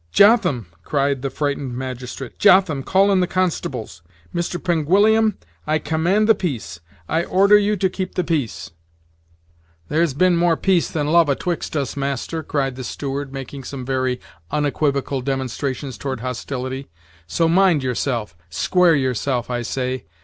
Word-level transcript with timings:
"Jotham!" 0.11 0.65
cried 0.83 1.21
the 1.21 1.29
frightened 1.29 1.77
magistrate 1.77 2.39
"Jotham! 2.39 2.81
call 2.81 3.11
in 3.11 3.19
the 3.19 3.27
constables. 3.27 4.01
Mr. 4.33 4.57
Penguillium, 4.57 5.35
I 5.67 5.77
command 5.77 6.27
the 6.27 6.33
peace 6.33 6.79
I 7.07 7.23
order 7.23 7.55
you 7.55 7.77
to 7.77 7.87
keep 7.87 8.15
the 8.15 8.23
peace." 8.23 8.71
"There's 9.89 10.15
been 10.15 10.35
more 10.35 10.57
peace 10.57 10.89
than 10.89 11.05
love 11.11 11.29
atwixt 11.29 11.77
us, 11.77 11.95
master," 11.95 12.41
cried 12.41 12.77
the 12.77 12.83
steward, 12.83 13.31
making 13.31 13.63
some 13.63 13.85
very 13.85 14.19
unequivocal 14.49 15.21
demonstrations 15.21 15.99
toward 15.99 16.21
hostility; 16.21 16.87
"so 17.27 17.47
mind 17.47 17.83
yourself! 17.83 18.35
square 18.49 18.95
your 18.95 19.13
self, 19.13 19.51
I 19.51 19.61
say! 19.61 20.05